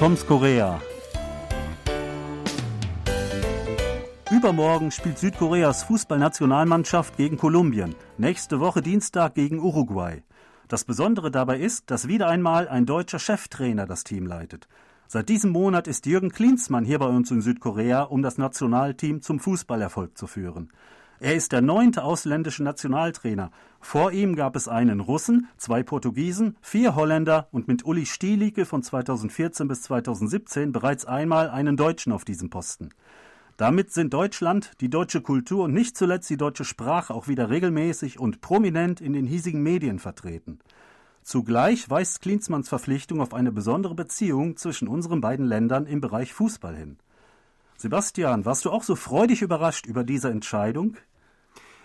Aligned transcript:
Toms 0.00 0.26
Korea. 0.26 0.80
Übermorgen 4.30 4.90
spielt 4.92 5.18
Südkoreas 5.18 5.82
Fußballnationalmannschaft 5.82 7.18
gegen 7.18 7.36
Kolumbien, 7.36 7.94
nächste 8.16 8.60
Woche 8.60 8.80
Dienstag 8.80 9.34
gegen 9.34 9.58
Uruguay. 9.60 10.22
Das 10.68 10.84
Besondere 10.84 11.30
dabei 11.30 11.58
ist, 11.58 11.90
dass 11.90 12.08
wieder 12.08 12.28
einmal 12.28 12.66
ein 12.66 12.86
deutscher 12.86 13.18
Cheftrainer 13.18 13.84
das 13.84 14.02
Team 14.02 14.24
leitet. 14.24 14.68
Seit 15.06 15.28
diesem 15.28 15.50
Monat 15.50 15.86
ist 15.86 16.06
Jürgen 16.06 16.30
Klinsmann 16.30 16.86
hier 16.86 16.98
bei 16.98 17.08
uns 17.08 17.30
in 17.30 17.42
Südkorea, 17.42 18.04
um 18.04 18.22
das 18.22 18.38
Nationalteam 18.38 19.20
zum 19.20 19.38
Fußballerfolg 19.38 20.16
zu 20.16 20.26
führen. 20.26 20.72
Er 21.22 21.34
ist 21.34 21.52
der 21.52 21.60
neunte 21.60 22.02
ausländische 22.02 22.64
Nationaltrainer. 22.64 23.50
Vor 23.78 24.10
ihm 24.10 24.36
gab 24.36 24.56
es 24.56 24.68
einen 24.68 25.00
Russen, 25.00 25.48
zwei 25.58 25.82
Portugiesen, 25.82 26.56
vier 26.62 26.94
Holländer 26.94 27.46
und 27.52 27.68
mit 27.68 27.84
Uli 27.84 28.06
Stielicke 28.06 28.64
von 28.64 28.82
2014 28.82 29.68
bis 29.68 29.82
2017 29.82 30.72
bereits 30.72 31.04
einmal 31.04 31.50
einen 31.50 31.76
Deutschen 31.76 32.12
auf 32.12 32.24
diesem 32.24 32.48
Posten. 32.48 32.88
Damit 33.58 33.92
sind 33.92 34.14
Deutschland, 34.14 34.72
die 34.80 34.88
deutsche 34.88 35.20
Kultur 35.20 35.64
und 35.64 35.74
nicht 35.74 35.94
zuletzt 35.94 36.30
die 36.30 36.38
deutsche 36.38 36.64
Sprache 36.64 37.12
auch 37.12 37.28
wieder 37.28 37.50
regelmäßig 37.50 38.18
und 38.18 38.40
prominent 38.40 39.02
in 39.02 39.12
den 39.12 39.26
hiesigen 39.26 39.62
Medien 39.62 39.98
vertreten. 39.98 40.58
Zugleich 41.22 41.90
weist 41.90 42.22
Klinsmanns 42.22 42.70
Verpflichtung 42.70 43.20
auf 43.20 43.34
eine 43.34 43.52
besondere 43.52 43.94
Beziehung 43.94 44.56
zwischen 44.56 44.88
unseren 44.88 45.20
beiden 45.20 45.44
Ländern 45.44 45.84
im 45.84 46.00
Bereich 46.00 46.32
Fußball 46.32 46.74
hin. 46.74 46.96
Sebastian, 47.76 48.46
warst 48.46 48.64
du 48.64 48.70
auch 48.70 48.82
so 48.82 48.96
freudig 48.96 49.42
überrascht 49.42 49.84
über 49.84 50.04
diese 50.04 50.30
Entscheidung? 50.30 50.96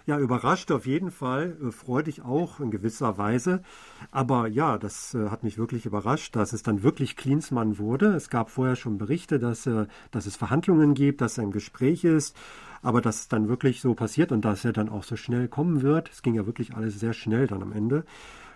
Ja, 0.08 0.20
überrascht 0.20 0.72
auf 0.72 0.86
jeden 0.86 1.10
Fall, 1.10 1.58
äh, 1.60 1.72
freudig 1.72 2.22
auch 2.22 2.60
in 2.60 2.70
gewisser 2.70 3.18
Weise. 3.18 3.64
Aber 4.12 4.48
ja, 4.48 4.78
das 4.78 5.16
äh, 5.16 5.30
hat 5.30 5.44
mich 5.44 5.58
wirklich 5.58 5.88
überrascht, 5.88 6.36
dass 6.36 6.54
es 6.54 6.62
dann 6.62 6.84
wirklich 6.84 7.16
Klinsmann 7.16 7.80
wurde. 7.80 8.14
Es 8.14 8.30
gab 8.30 8.52
vorher 8.52 8.76
schon 8.76 9.00
Berichte, 9.00 9.40
dass, 9.40 9.66
äh, 9.66 9.88
dass 10.12 10.28
es 10.28 10.36
Verhandlungen 10.36 10.94
gibt, 10.94 11.22
dass 11.22 11.40
er 11.40 11.46
im 11.46 11.52
Gespräch 11.52 12.04
ist. 12.04 12.36
Aber 12.84 13.02
dass 13.02 13.22
es 13.22 13.28
dann 13.30 13.48
wirklich 13.50 13.82
so 13.82 13.96
passiert 13.96 14.32
und 14.32 14.46
dass 14.46 14.64
er 14.64 14.74
dann 14.74 14.90
auch 14.90 15.04
so 15.04 15.16
schnell 15.16 15.48
kommen 15.48 15.82
wird, 15.82 16.12
es 16.12 16.22
ging 16.22 16.36
ja 16.36 16.46
wirklich 16.46 16.76
alles 16.76 17.00
sehr 17.00 17.14
schnell 17.14 17.48
dann 17.48 17.64
am 17.64 17.72
Ende. 17.72 18.06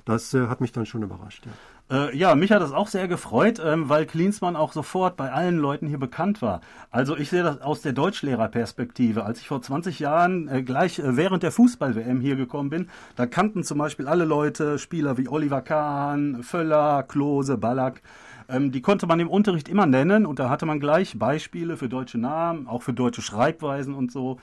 Das 0.05 0.33
äh, 0.33 0.47
hat 0.47 0.61
mich 0.61 0.72
dann 0.72 0.86
schon 0.86 1.03
überrascht. 1.03 1.45
Ja. 1.45 1.52
Äh, 1.92 2.16
ja, 2.16 2.36
mich 2.36 2.52
hat 2.52 2.61
das 2.61 2.72
auch 2.72 2.88
sehr 2.88 3.08
gefreut, 3.08 3.59
ähm, 3.64 3.89
weil 3.89 4.06
Klinsmann 4.06 4.56
auch 4.56 4.73
sofort 4.73 5.17
bei 5.17 5.31
allen 5.31 5.58
Leuten 5.58 5.88
hier 5.88 5.97
bekannt 5.97 6.41
war. 6.41 6.61
Also 6.91 7.17
ich 7.17 7.30
sehe 7.30 7.41
das 7.41 7.61
aus 7.61 7.81
der 7.81 7.94
Deutschlehrerperspektive. 7.94 9.25
Als 9.25 9.39
ich 9.39 9.47
vor 9.47 9.61
20 9.61 10.00
Jahren 10.00 10.47
äh, 10.47 10.61
gleich 10.61 11.00
äh, 11.00 11.17
während 11.17 11.41
der 11.41 11.52
Fußball-WM 11.52 12.22
hier 12.22 12.36
gekommen 12.36 12.69
bin, 12.69 12.89
da 13.16 13.25
kannten 13.25 13.64
zum 13.64 13.80
Beispiel 13.80 14.08
alle 14.08 14.25
Leute 14.25 14.78
Spieler 14.78 15.17
wie 15.17 15.28
Oliver 15.28 15.61
Kahn, 15.61 16.44
Völler, 16.44 17.03
Klose, 17.03 17.58
Ballack. 17.58 18.03
Ähm, 18.47 18.72
die 18.72 18.81
konnte 18.81 19.08
man 19.08 19.19
im 19.19 19.30
Unterricht 19.30 19.67
immer 19.67 19.88
nennen 19.88 20.28
und 20.28 20.38
da 20.38 20.50
hatte 20.50 20.67
man 20.67 20.80
gleich 20.80 21.17
Beispiele 21.17 21.75
für 21.75 21.89
deutsche 21.89 22.19
Namen, 22.19 22.67
auch 22.67 22.84
für 22.84 22.94
deutsche 22.94 23.23
Schreibweisen 23.23 23.95
und 23.95 24.11
so. 24.11 24.39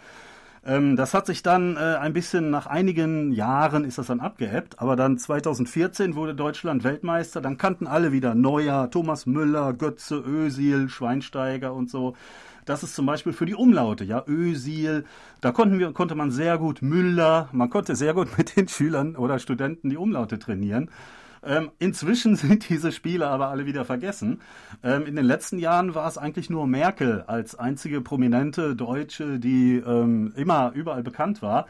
Ähm, 0.67 0.97
das 0.97 1.15
hat 1.15 1.27
sich 1.27 1.45
dann 1.45 1.77
äh, 1.77 1.81
ein 1.81 2.13
bisschen 2.13 2.51
nach 2.51 2.67
einigen 2.67 3.31
Jahren 3.31 3.85
ist 3.85 3.99
das 3.99 4.09
dann 4.09 4.19
abgeebbt, 4.19 4.81
aber 4.81 4.97
dann 4.97 5.17
2014 5.17 6.17
wurde 6.17 6.35
Deutschland 6.35 6.83
Weltmeister, 6.83 7.41
dann 7.41 7.57
kannten 7.57 7.87
alle 7.87 8.11
wieder 8.11 8.35
Neuer, 8.35 8.91
Thomas 8.91 9.27
Müller, 9.27 9.73
Götze, 9.75 10.17
Ösil, 10.17 10.89
Schweinsteiger 10.89 11.73
und 11.73 11.89
so. 11.89 12.17
Das 12.65 12.83
ist 12.83 12.97
zum 12.97 13.07
Beispiel 13.07 13.33
für 13.33 13.47
die 13.47 13.55
Umlaute, 13.55 14.03
ja, 14.03 14.25
Ösil, 14.27 15.05
da 15.41 15.53
konnten 15.53 15.79
wir, 15.79 15.93
konnte 15.93 16.17
man 16.17 16.33
sehr 16.33 16.59
gut 16.59 16.83
Müller, 16.83 17.49
man 17.53 17.71
konnte 17.71 17.95
sehr 17.95 18.13
gut 18.13 18.27
mit 18.39 18.57
den 18.57 18.67
Schülern 18.67 19.15
oder 19.15 19.39
Studenten 19.39 19.89
die 19.89 19.97
Umlaute 19.97 20.41
trainieren. 20.41 20.91
Ähm, 21.47 21.71
inzwischen 21.79 22.37
sind 22.37 22.69
diese 22.69 22.93
Spiele 22.93 23.29
aber 23.29 23.49
alle 23.49 23.67
wieder 23.67 23.85
vergessen. 23.85 24.41
Ähm, 24.83 25.07
in 25.07 25.17
den 25.17 25.25
letzten 25.25 25.59
Jahren 25.59 25.95
war 25.95 26.09
es 26.09 26.19
eigentlich 26.19 26.51
nur 26.51 26.67
Merkel 26.67 27.23
als 27.27 27.55
einzige 27.59 28.01
prominente 28.01 28.75
Deutsche, 28.77 29.39
die 29.39 29.77
ähm, 29.77 30.33
immer 30.37 30.73
überall 30.75 31.03
bekannt 31.03 31.43
war. 31.43 31.67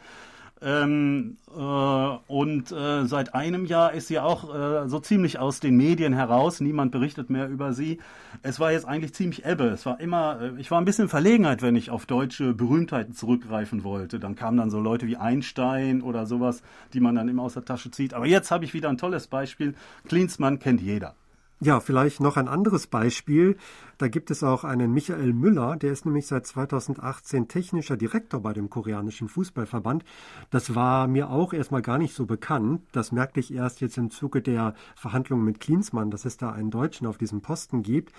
Ähm, 0.66 1.36
äh, 1.56 1.60
und 1.60 2.72
äh, 2.72 3.06
seit 3.06 3.36
einem 3.36 3.66
Jahr 3.66 3.92
ist 3.92 4.08
sie 4.08 4.18
auch 4.18 4.52
äh, 4.52 4.88
so 4.88 4.98
ziemlich 4.98 5.38
aus 5.38 5.60
den 5.60 5.76
Medien 5.76 6.12
heraus. 6.12 6.60
Niemand 6.60 6.90
berichtet 6.90 7.30
mehr 7.30 7.48
über 7.48 7.72
sie. 7.72 8.00
Es 8.42 8.58
war 8.58 8.72
jetzt 8.72 8.84
eigentlich 8.84 9.14
ziemlich 9.14 9.44
ebbe. 9.44 9.66
Es 9.66 9.86
war 9.86 10.00
immer, 10.00 10.40
äh, 10.40 10.60
ich 10.60 10.72
war 10.72 10.80
ein 10.80 10.84
bisschen 10.84 11.08
Verlegenheit, 11.08 11.62
wenn 11.62 11.76
ich 11.76 11.90
auf 11.90 12.06
deutsche 12.06 12.52
Berühmtheiten 12.52 13.14
zurückgreifen 13.14 13.84
wollte. 13.84 14.18
Dann 14.18 14.34
kamen 14.34 14.56
dann 14.56 14.70
so 14.70 14.80
Leute 14.80 15.06
wie 15.06 15.16
Einstein 15.16 16.02
oder 16.02 16.26
sowas, 16.26 16.64
die 16.92 17.00
man 17.00 17.14
dann 17.14 17.28
immer 17.28 17.44
aus 17.44 17.54
der 17.54 17.64
Tasche 17.64 17.92
zieht. 17.92 18.12
Aber 18.12 18.26
jetzt 18.26 18.50
habe 18.50 18.64
ich 18.64 18.74
wieder 18.74 18.88
ein 18.88 18.98
tolles 18.98 19.28
Beispiel. 19.28 19.76
Klinsmann 20.08 20.58
kennt 20.58 20.80
jeder. 20.80 21.14
Ja, 21.58 21.80
vielleicht 21.80 22.20
noch 22.20 22.36
ein 22.36 22.48
anderes 22.48 22.86
Beispiel. 22.86 23.56
Da 23.96 24.08
gibt 24.08 24.30
es 24.30 24.42
auch 24.42 24.62
einen 24.62 24.92
Michael 24.92 25.32
Müller, 25.32 25.76
der 25.76 25.90
ist 25.90 26.04
nämlich 26.04 26.26
seit 26.26 26.46
2018 26.46 27.48
technischer 27.48 27.96
Direktor 27.96 28.40
bei 28.40 28.52
dem 28.52 28.68
koreanischen 28.68 29.30
Fußballverband. 29.30 30.04
Das 30.50 30.74
war 30.74 31.08
mir 31.08 31.30
auch 31.30 31.54
erstmal 31.54 31.80
gar 31.80 31.96
nicht 31.96 32.14
so 32.14 32.26
bekannt. 32.26 32.82
Das 32.92 33.10
merkte 33.10 33.40
ich 33.40 33.54
erst 33.54 33.80
jetzt 33.80 33.96
im 33.96 34.10
Zuge 34.10 34.42
der 34.42 34.74
Verhandlungen 34.96 35.46
mit 35.46 35.58
Klinsmann, 35.58 36.10
dass 36.10 36.26
es 36.26 36.36
da 36.36 36.52
einen 36.52 36.70
Deutschen 36.70 37.06
auf 37.06 37.16
diesem 37.16 37.40
Posten 37.40 37.82
gibt. 37.82 38.12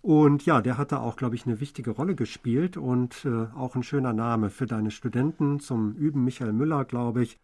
Und 0.00 0.46
ja, 0.46 0.62
der 0.62 0.78
hat 0.78 0.92
da 0.92 1.00
auch, 1.00 1.16
glaube 1.16 1.34
ich, 1.34 1.46
eine 1.46 1.58
wichtige 1.58 1.90
Rolle 1.90 2.14
gespielt 2.14 2.76
und 2.76 3.24
äh, 3.24 3.46
auch 3.56 3.74
ein 3.74 3.82
schöner 3.82 4.12
Name 4.12 4.50
für 4.50 4.66
deine 4.66 4.92
Studenten 4.92 5.58
zum 5.58 5.94
Üben. 5.94 6.22
Michael 6.22 6.52
Müller, 6.52 6.84
glaube 6.84 7.24
ich. 7.24 7.40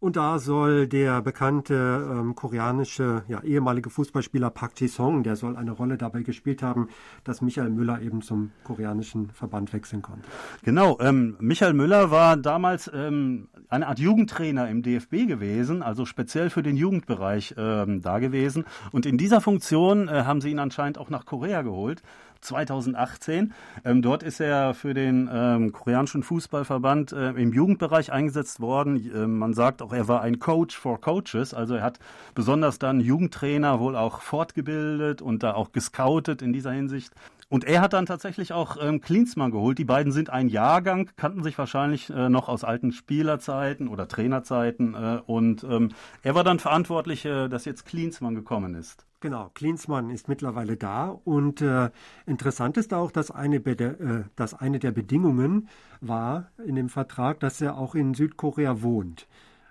Und 0.00 0.14
da 0.14 0.38
soll 0.38 0.86
der 0.86 1.20
bekannte 1.22 2.08
ähm, 2.08 2.36
koreanische 2.36 3.24
ja, 3.26 3.42
ehemalige 3.42 3.90
Fußballspieler 3.90 4.48
Park 4.50 4.80
Ji-song, 4.80 5.24
der 5.24 5.34
soll 5.34 5.56
eine 5.56 5.72
Rolle 5.72 5.98
dabei 5.98 6.22
gespielt 6.22 6.62
haben, 6.62 6.88
dass 7.24 7.42
Michael 7.42 7.70
Müller 7.70 8.00
eben 8.00 8.22
zum 8.22 8.52
koreanischen 8.62 9.30
Verband 9.30 9.72
wechseln 9.72 10.00
konnte. 10.00 10.22
Genau, 10.62 10.98
ähm, 11.00 11.36
Michael 11.40 11.72
Müller 11.74 12.12
war 12.12 12.36
damals 12.36 12.88
ähm, 12.94 13.48
eine 13.68 13.88
Art 13.88 13.98
Jugendtrainer 13.98 14.68
im 14.68 14.82
DFB 14.82 15.26
gewesen, 15.26 15.82
also 15.82 16.04
speziell 16.04 16.48
für 16.48 16.62
den 16.62 16.76
Jugendbereich 16.76 17.56
ähm, 17.58 18.00
da 18.00 18.20
gewesen. 18.20 18.66
Und 18.92 19.04
in 19.04 19.18
dieser 19.18 19.40
Funktion 19.40 20.06
äh, 20.06 20.22
haben 20.22 20.40
sie 20.40 20.50
ihn 20.50 20.60
anscheinend 20.60 20.98
auch 20.98 21.10
nach 21.10 21.26
Korea 21.26 21.62
geholt. 21.62 22.02
2018. 22.40 23.52
Ähm, 23.84 24.02
dort 24.02 24.22
ist 24.22 24.40
er 24.40 24.74
für 24.74 24.94
den 24.94 25.28
ähm, 25.32 25.72
koreanischen 25.72 26.22
Fußballverband 26.22 27.12
äh, 27.12 27.30
im 27.30 27.52
Jugendbereich 27.52 28.12
eingesetzt 28.12 28.60
worden. 28.60 29.10
Äh, 29.12 29.26
man 29.26 29.54
sagt 29.54 29.82
auch, 29.88 29.92
er 29.92 30.08
war 30.08 30.20
ein 30.22 30.38
Coach 30.38 30.76
for 30.76 31.00
Coaches. 31.00 31.54
Also 31.54 31.74
er 31.74 31.82
hat 31.82 31.98
besonders 32.34 32.78
dann 32.78 33.00
Jugendtrainer 33.00 33.80
wohl 33.80 33.96
auch 33.96 34.20
fortgebildet 34.20 35.22
und 35.22 35.42
da 35.42 35.54
auch 35.54 35.72
gescoutet 35.72 36.42
in 36.42 36.52
dieser 36.52 36.72
Hinsicht. 36.72 37.12
Und 37.50 37.64
er 37.64 37.80
hat 37.80 37.94
dann 37.94 38.04
tatsächlich 38.04 38.52
auch 38.52 38.76
ähm, 38.78 39.00
Klinsmann 39.00 39.50
geholt. 39.50 39.78
Die 39.78 39.86
beiden 39.86 40.12
sind 40.12 40.28
ein 40.28 40.48
Jahrgang, 40.48 41.08
kannten 41.16 41.42
sich 41.42 41.56
wahrscheinlich 41.56 42.10
äh, 42.10 42.28
noch 42.28 42.48
aus 42.48 42.62
alten 42.62 42.92
Spielerzeiten 42.92 43.88
oder 43.88 44.06
Trainerzeiten. 44.06 44.94
Äh, 44.94 45.20
und 45.24 45.64
ähm, 45.64 45.92
er 46.22 46.34
war 46.34 46.44
dann 46.44 46.58
verantwortlich, 46.58 47.24
äh, 47.24 47.48
dass 47.48 47.64
jetzt 47.64 47.86
Klinsmann 47.86 48.34
gekommen 48.34 48.74
ist. 48.74 49.06
Genau, 49.20 49.50
Klinsmann 49.54 50.10
ist 50.10 50.28
mittlerweile 50.28 50.76
da 50.76 51.08
und 51.08 51.60
äh, 51.60 51.90
interessant 52.26 52.76
ist 52.76 52.94
auch, 52.94 53.10
dass 53.10 53.32
eine, 53.32 53.56
äh, 53.56 54.24
dass 54.36 54.54
eine 54.54 54.78
der 54.78 54.92
Bedingungen 54.92 55.68
war 56.00 56.52
in 56.64 56.76
dem 56.76 56.88
Vertrag, 56.88 57.40
dass 57.40 57.60
er 57.60 57.78
auch 57.78 57.96
in 57.96 58.14
Südkorea 58.14 58.82
wohnt. 58.82 59.26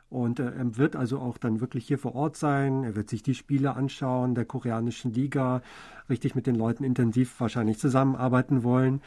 Und 0.09 0.39
äh, 0.39 0.51
er 0.51 0.77
wird 0.77 0.95
also 0.95 1.19
auch 1.19 1.37
dann 1.37 1.59
wirklich 1.59 1.87
hier 1.87 1.97
vor 1.97 2.15
Ort 2.15 2.37
sein. 2.37 2.83
Er 2.83 2.95
wird 2.95 3.09
sich 3.09 3.23
die 3.23 3.35
Spiele 3.35 3.75
anschauen 3.75 4.35
der 4.35 4.45
koreanischen 4.45 5.13
Liga, 5.13 5.61
richtig 6.09 6.35
mit 6.35 6.47
den 6.47 6.55
Leuten 6.55 6.83
intensiv 6.83 7.39
wahrscheinlich 7.39 7.77
zusammenarbeiten 7.79 8.63
wollen. 8.63 9.01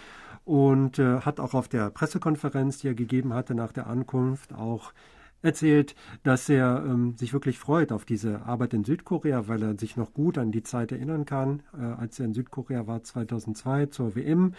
Und 0.44 0.98
äh, 0.98 1.20
hat 1.20 1.40
auch 1.40 1.54
auf 1.54 1.68
der 1.68 1.90
Pressekonferenz, 1.90 2.78
die 2.78 2.88
er 2.88 2.94
gegeben 2.94 3.32
hatte 3.34 3.54
nach 3.54 3.72
der 3.72 3.86
Ankunft, 3.86 4.54
auch 4.54 4.92
erzählt, 5.42 5.94
dass 6.22 6.48
er 6.48 6.84
ähm, 6.86 7.16
sich 7.16 7.32
wirklich 7.32 7.58
freut 7.58 7.92
auf 7.92 8.04
diese 8.04 8.42
Arbeit 8.42 8.74
in 8.74 8.84
Südkorea, 8.84 9.48
weil 9.48 9.62
er 9.62 9.78
sich 9.78 9.96
noch 9.96 10.12
gut 10.12 10.38
an 10.38 10.52
die 10.52 10.62
Zeit 10.62 10.92
erinnern 10.92 11.24
kann, 11.24 11.62
äh, 11.78 11.82
als 11.82 12.18
er 12.18 12.26
in 12.26 12.34
Südkorea 12.34 12.86
war 12.86 13.02
2002 13.02 13.86
zur 13.86 14.14
WM. 14.16 14.54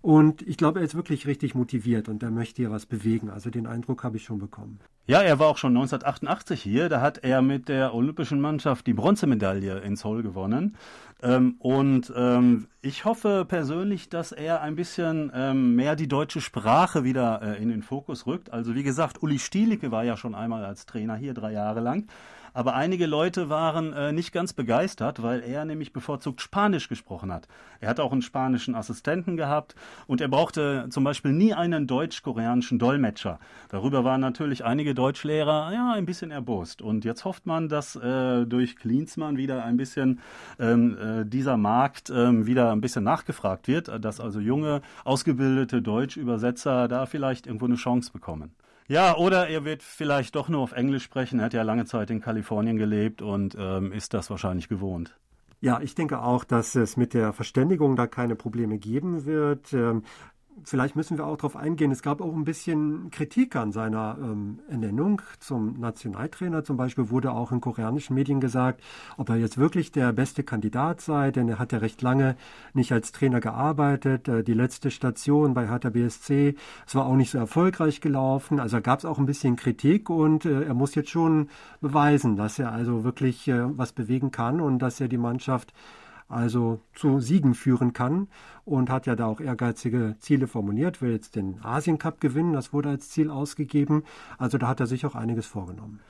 Und 0.00 0.42
ich 0.42 0.56
glaube, 0.56 0.80
er 0.80 0.84
ist 0.84 0.94
wirklich 0.94 1.26
richtig 1.26 1.54
motiviert 1.54 2.08
und 2.08 2.22
er 2.22 2.30
möchte 2.30 2.62
hier 2.62 2.70
was 2.70 2.86
bewegen. 2.86 3.30
Also 3.30 3.50
den 3.50 3.66
Eindruck 3.66 4.04
habe 4.04 4.16
ich 4.16 4.24
schon 4.24 4.38
bekommen. 4.38 4.80
Ja, 5.04 5.20
er 5.20 5.40
war 5.40 5.48
auch 5.48 5.58
schon 5.58 5.76
1988 5.76 6.62
hier. 6.62 6.88
Da 6.88 7.00
hat 7.00 7.18
er 7.24 7.42
mit 7.42 7.68
der 7.68 7.92
olympischen 7.92 8.40
Mannschaft 8.40 8.86
die 8.86 8.92
Bronzemedaille 8.92 9.80
in 9.80 9.96
Seoul 9.96 10.22
gewonnen. 10.22 10.76
Ähm, 11.22 11.56
und 11.58 12.12
ähm, 12.16 12.68
ich 12.82 13.04
hoffe 13.04 13.44
persönlich, 13.46 14.10
dass 14.10 14.30
er 14.30 14.60
ein 14.60 14.76
bisschen 14.76 15.32
ähm, 15.34 15.74
mehr 15.74 15.96
die 15.96 16.06
deutsche 16.06 16.40
Sprache 16.40 17.02
wieder 17.02 17.42
äh, 17.42 17.62
in 17.62 17.68
den 17.68 17.82
Fokus 17.82 18.26
rückt. 18.28 18.52
Also 18.52 18.76
wie 18.76 18.84
gesagt, 18.84 19.22
Uli 19.22 19.40
Stielicke 19.40 19.90
war 19.90 20.04
ja 20.04 20.16
schon 20.16 20.36
einmal 20.36 20.64
als 20.64 20.86
Trainer 20.86 21.16
hier 21.16 21.34
drei 21.34 21.52
Jahre 21.52 21.80
lang. 21.80 22.06
Aber 22.54 22.74
einige 22.74 23.06
Leute 23.06 23.48
waren 23.48 23.92
äh, 23.92 24.12
nicht 24.12 24.32
ganz 24.32 24.52
begeistert, 24.52 25.22
weil 25.22 25.40
er 25.40 25.64
nämlich 25.64 25.92
bevorzugt 25.92 26.40
Spanisch 26.40 26.88
gesprochen 26.88 27.32
hat. 27.32 27.48
Er 27.80 27.88
hat 27.88 28.00
auch 28.00 28.12
einen 28.12 28.22
spanischen 28.22 28.74
Assistenten 28.74 29.36
gehabt 29.36 29.74
und 30.06 30.20
er 30.20 30.28
brauchte 30.28 30.86
zum 30.90 31.04
Beispiel 31.04 31.32
nie 31.32 31.54
einen 31.54 31.86
deutsch-koreanischen 31.86 32.78
Dolmetscher. 32.78 33.38
Darüber 33.68 34.04
waren 34.04 34.20
natürlich 34.20 34.64
einige 34.64 34.94
Deutschlehrer 34.94 35.72
ja 35.72 35.92
ein 35.92 36.06
bisschen 36.06 36.30
erbost. 36.30 36.82
Und 36.82 37.04
jetzt 37.04 37.24
hofft 37.24 37.46
man, 37.46 37.68
dass 37.68 37.96
äh, 37.96 38.44
durch 38.46 38.76
Klinsmann 38.76 39.36
wieder 39.36 39.64
ein 39.64 39.76
bisschen 39.76 40.20
ähm, 40.58 40.96
äh, 40.98 41.24
dieser 41.24 41.56
Markt 41.56 42.10
ähm, 42.10 42.46
wieder 42.46 42.72
ein 42.72 42.80
bisschen 42.80 43.04
nachgefragt 43.04 43.68
wird, 43.68 43.90
dass 44.04 44.20
also 44.20 44.40
junge, 44.40 44.82
ausgebildete 45.04 45.82
Deutschübersetzer 45.82 46.88
da 46.88 47.06
vielleicht 47.06 47.46
irgendwo 47.46 47.66
eine 47.66 47.76
Chance 47.76 48.12
bekommen. 48.12 48.54
Ja, 48.88 49.16
oder 49.16 49.48
er 49.48 49.64
wird 49.64 49.82
vielleicht 49.82 50.34
doch 50.34 50.48
nur 50.48 50.60
auf 50.60 50.72
Englisch 50.72 51.04
sprechen. 51.04 51.38
Er 51.38 51.46
hat 51.46 51.54
ja 51.54 51.62
lange 51.62 51.84
Zeit 51.84 52.10
in 52.10 52.20
Kalifornien 52.20 52.76
gelebt 52.76 53.22
und 53.22 53.56
ähm, 53.58 53.92
ist 53.92 54.14
das 54.14 54.28
wahrscheinlich 54.30 54.68
gewohnt. 54.68 55.14
Ja, 55.60 55.80
ich 55.80 55.94
denke 55.94 56.20
auch, 56.20 56.42
dass 56.42 56.74
es 56.74 56.96
mit 56.96 57.14
der 57.14 57.32
Verständigung 57.32 57.94
da 57.94 58.08
keine 58.08 58.34
Probleme 58.34 58.78
geben 58.78 59.24
wird. 59.26 59.72
Ähm, 59.72 60.02
Vielleicht 60.64 60.96
müssen 60.96 61.18
wir 61.18 61.26
auch 61.26 61.36
darauf 61.36 61.56
eingehen. 61.56 61.90
Es 61.90 62.02
gab 62.02 62.20
auch 62.20 62.34
ein 62.34 62.44
bisschen 62.44 63.10
Kritik 63.10 63.56
an 63.56 63.72
seiner 63.72 64.16
ähm, 64.20 64.60
Ernennung 64.68 65.22
zum 65.40 65.80
Nationaltrainer. 65.80 66.62
Zum 66.62 66.76
Beispiel 66.76 67.10
wurde 67.10 67.32
auch 67.32 67.52
in 67.52 67.60
koreanischen 67.60 68.14
Medien 68.14 68.40
gesagt, 68.40 68.82
ob 69.16 69.28
er 69.30 69.36
jetzt 69.36 69.58
wirklich 69.58 69.92
der 69.92 70.12
beste 70.12 70.44
Kandidat 70.44 71.00
sei, 71.00 71.30
denn 71.30 71.48
er 71.48 71.58
hat 71.58 71.72
ja 71.72 71.78
recht 71.78 72.00
lange 72.02 72.36
nicht 72.74 72.92
als 72.92 73.12
Trainer 73.12 73.40
gearbeitet. 73.40 74.28
Äh, 74.28 74.44
die 74.44 74.54
letzte 74.54 74.90
Station 74.90 75.54
bei 75.54 75.68
Hertha 75.68 75.90
BSC, 75.90 76.54
es 76.86 76.94
war 76.94 77.06
auch 77.06 77.16
nicht 77.16 77.30
so 77.30 77.38
erfolgreich 77.38 78.00
gelaufen. 78.00 78.60
Also 78.60 78.80
gab 78.80 79.00
es 79.00 79.04
auch 79.04 79.18
ein 79.18 79.26
bisschen 79.26 79.56
Kritik 79.56 80.10
und 80.10 80.44
äh, 80.44 80.64
er 80.64 80.74
muss 80.74 80.94
jetzt 80.94 81.10
schon 81.10 81.48
beweisen, 81.80 82.36
dass 82.36 82.58
er 82.58 82.72
also 82.72 83.04
wirklich 83.04 83.48
äh, 83.48 83.76
was 83.76 83.92
bewegen 83.92 84.30
kann 84.30 84.60
und 84.60 84.78
dass 84.78 85.00
er 85.00 85.08
die 85.08 85.18
Mannschaft 85.18 85.72
also 86.32 86.80
zu 86.94 87.20
Siegen 87.20 87.54
führen 87.54 87.92
kann 87.92 88.28
und 88.64 88.90
hat 88.90 89.06
ja 89.06 89.16
da 89.16 89.26
auch 89.26 89.40
ehrgeizige 89.40 90.16
Ziele 90.18 90.46
formuliert, 90.46 91.02
will 91.02 91.12
jetzt 91.12 91.36
den 91.36 91.62
Asien 91.62 91.98
Cup 91.98 92.20
gewinnen, 92.20 92.52
das 92.52 92.72
wurde 92.72 92.88
als 92.88 93.10
Ziel 93.10 93.30
ausgegeben. 93.30 94.04
Also 94.38 94.58
da 94.58 94.68
hat 94.68 94.80
er 94.80 94.86
sich 94.86 95.04
auch 95.04 95.14
einiges 95.14 95.46
vorgenommen. 95.46 96.00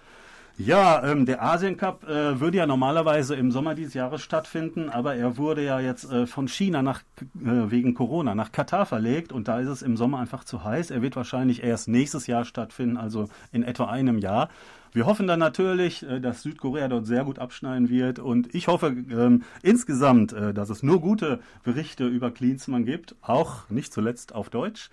Ja, 0.64 1.02
ähm, 1.02 1.26
der 1.26 1.42
Asien 1.42 1.76
Cup 1.76 2.04
äh, 2.04 2.38
würde 2.38 2.58
ja 2.58 2.66
normalerweise 2.66 3.34
im 3.34 3.50
Sommer 3.50 3.74
dieses 3.74 3.94
Jahres 3.94 4.22
stattfinden, 4.22 4.90
aber 4.90 5.16
er 5.16 5.36
wurde 5.36 5.64
ja 5.64 5.80
jetzt 5.80 6.08
äh, 6.08 6.24
von 6.24 6.46
China 6.46 6.82
nach 6.82 7.00
äh, 7.20 7.70
wegen 7.70 7.94
Corona 7.94 8.36
nach 8.36 8.52
Katar 8.52 8.86
verlegt 8.86 9.32
und 9.32 9.48
da 9.48 9.58
ist 9.58 9.68
es 9.68 9.82
im 9.82 9.96
Sommer 9.96 10.20
einfach 10.20 10.44
zu 10.44 10.62
heiß. 10.62 10.92
Er 10.92 11.02
wird 11.02 11.16
wahrscheinlich 11.16 11.64
erst 11.64 11.88
nächstes 11.88 12.28
Jahr 12.28 12.44
stattfinden, 12.44 12.96
also 12.96 13.28
in 13.50 13.64
etwa 13.64 13.86
einem 13.86 14.18
Jahr. 14.18 14.50
Wir 14.92 15.06
hoffen 15.06 15.26
dann 15.26 15.40
natürlich, 15.40 16.04
äh, 16.04 16.20
dass 16.20 16.42
Südkorea 16.42 16.86
dort 16.86 17.06
sehr 17.08 17.24
gut 17.24 17.40
abschneiden 17.40 17.88
wird 17.88 18.20
und 18.20 18.54
ich 18.54 18.68
hoffe 18.68 18.94
ähm, 19.10 19.42
insgesamt, 19.62 20.32
äh, 20.32 20.54
dass 20.54 20.70
es 20.70 20.84
nur 20.84 21.00
gute 21.00 21.40
Berichte 21.64 22.06
über 22.06 22.30
Klinsmann 22.30 22.84
gibt, 22.84 23.16
auch 23.20 23.68
nicht 23.68 23.92
zuletzt 23.92 24.32
auf 24.32 24.48
Deutsch. 24.48 24.90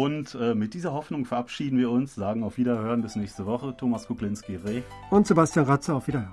Und 0.00 0.34
äh, 0.34 0.54
mit 0.54 0.72
dieser 0.72 0.94
Hoffnung 0.94 1.26
verabschieden 1.26 1.76
wir 1.76 1.90
uns, 1.90 2.14
sagen 2.14 2.42
auf 2.42 2.56
Wiederhören 2.56 3.02
bis 3.02 3.16
nächste 3.16 3.44
Woche. 3.44 3.76
Thomas 3.76 4.06
Kuklinski, 4.06 4.56
Reh. 4.56 4.80
Und 5.10 5.26
Sebastian 5.26 5.66
Ratze, 5.66 5.92
auf 5.92 6.06
Wiederhören. 6.06 6.32